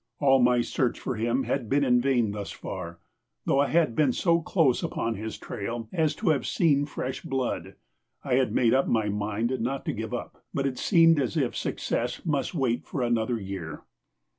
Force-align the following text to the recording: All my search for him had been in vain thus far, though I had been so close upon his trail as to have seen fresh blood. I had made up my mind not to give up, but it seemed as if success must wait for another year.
All 0.17 0.39
my 0.41 0.61
search 0.61 0.99
for 0.99 1.15
him 1.15 1.43
had 1.43 1.69
been 1.69 1.83
in 1.83 2.01
vain 2.01 2.31
thus 2.31 2.49
far, 2.49 2.97
though 3.45 3.59
I 3.59 3.67
had 3.67 3.95
been 3.95 4.13
so 4.13 4.41
close 4.41 4.81
upon 4.81 5.13
his 5.13 5.37
trail 5.37 5.89
as 5.93 6.15
to 6.15 6.29
have 6.29 6.47
seen 6.47 6.87
fresh 6.87 7.21
blood. 7.21 7.75
I 8.23 8.33
had 8.33 8.51
made 8.51 8.73
up 8.73 8.87
my 8.87 9.09
mind 9.09 9.55
not 9.61 9.85
to 9.85 9.93
give 9.93 10.11
up, 10.11 10.43
but 10.55 10.65
it 10.65 10.79
seemed 10.79 11.19
as 11.21 11.37
if 11.37 11.55
success 11.55 12.25
must 12.25 12.55
wait 12.55 12.83
for 12.87 13.03
another 13.03 13.39
year. 13.39 13.83